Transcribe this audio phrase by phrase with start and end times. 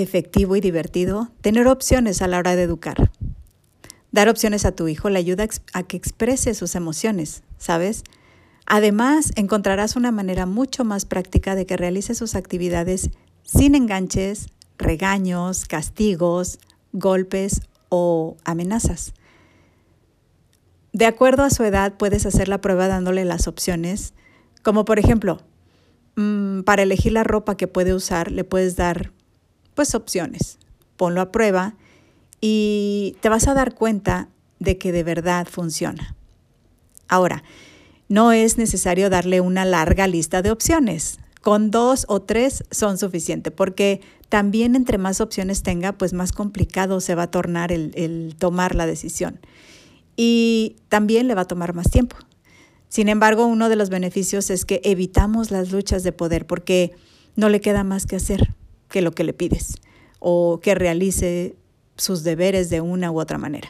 [0.00, 3.10] efectivo y divertido tener opciones a la hora de educar.
[4.12, 8.02] Dar opciones a tu hijo le ayuda a que exprese sus emociones, ¿sabes?
[8.66, 13.10] Además, encontrarás una manera mucho más práctica de que realice sus actividades
[13.42, 16.58] sin enganches, regaños, castigos,
[16.92, 19.12] golpes o amenazas.
[20.92, 24.14] De acuerdo a su edad, puedes hacer la prueba dándole las opciones,
[24.62, 25.40] como por ejemplo,
[26.16, 29.12] mm, para elegir la ropa que puede usar, le puedes dar
[29.80, 30.58] pues opciones.
[30.98, 31.74] Ponlo a prueba
[32.38, 34.28] y te vas a dar cuenta
[34.58, 36.14] de que de verdad funciona.
[37.08, 37.42] Ahora,
[38.10, 41.18] no es necesario darle una larga lista de opciones.
[41.40, 47.00] Con dos o tres son suficientes, porque también entre más opciones tenga, pues más complicado
[47.00, 49.40] se va a tornar el, el tomar la decisión.
[50.14, 52.16] Y también le va a tomar más tiempo.
[52.90, 56.92] Sin embargo, uno de los beneficios es que evitamos las luchas de poder porque
[57.34, 58.54] no le queda más que hacer
[58.90, 59.76] que lo que le pides
[60.18, 61.56] o que realice
[61.96, 63.68] sus deberes de una u otra manera.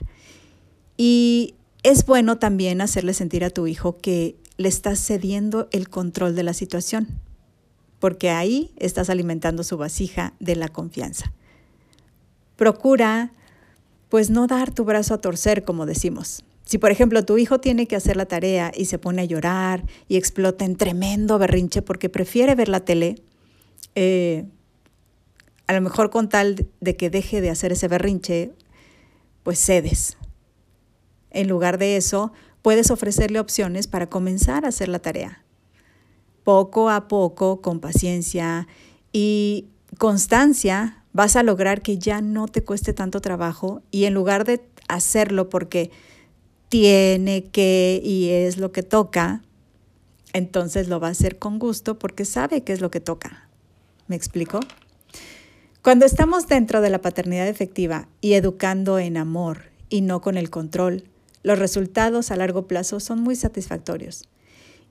[0.97, 6.35] Y es bueno también hacerle sentir a tu hijo que le estás cediendo el control
[6.37, 7.09] de la situación,
[7.99, 11.33] porque ahí estás alimentando su vasija de la confianza.
[12.57, 13.33] Procura,
[14.11, 16.45] pues, no dar tu brazo a torcer, como decimos.
[16.65, 19.87] Si, por ejemplo, tu hijo tiene que hacer la tarea y se pone a llorar
[20.09, 23.17] y explota en tremendo berrinche porque prefiere ver la tele,
[23.95, 24.45] eh,
[25.71, 28.51] a lo mejor con tal de que deje de hacer ese berrinche,
[29.45, 30.17] pues cedes.
[31.31, 35.45] En lugar de eso, puedes ofrecerle opciones para comenzar a hacer la tarea.
[36.43, 38.67] Poco a poco, con paciencia
[39.13, 44.45] y constancia, vas a lograr que ya no te cueste tanto trabajo y en lugar
[44.45, 45.93] de hacerlo porque
[46.69, 49.41] tiene que y es lo que toca,
[50.33, 53.49] entonces lo va a hacer con gusto porque sabe qué es lo que toca.
[54.09, 54.59] ¿Me explico?
[55.83, 60.51] Cuando estamos dentro de la paternidad efectiva y educando en amor y no con el
[60.51, 61.05] control,
[61.43, 64.29] los resultados a largo plazo son muy satisfactorios.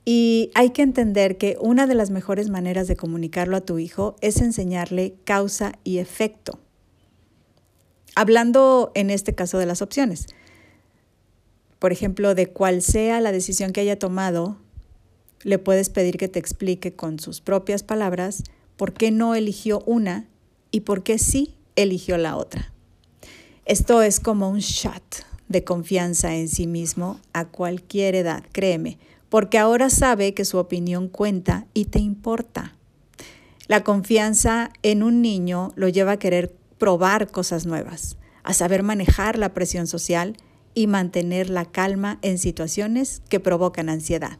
[0.04, 4.16] Y hay que entender que una de las mejores maneras de comunicarlo a tu hijo
[4.22, 6.60] es enseñarle causa y efecto.
[8.16, 10.26] Hablando en este caso de las opciones.
[11.78, 14.58] Por ejemplo, de cuál sea la decisión que haya tomado,
[15.44, 18.42] le puedes pedir que te explique con sus propias palabras
[18.76, 20.28] por qué no eligió una
[20.72, 22.72] y por qué sí eligió la otra.
[23.66, 28.98] Esto es como un shot de confianza en sí mismo a cualquier edad, créeme,
[29.30, 32.76] porque ahora sabe que su opinión cuenta y te importa.
[33.68, 39.38] La confianza en un niño lo lleva a querer probar cosas nuevas, a saber manejar
[39.38, 40.38] la presión social
[40.74, 44.40] y mantener la calma en situaciones que provocan ansiedad.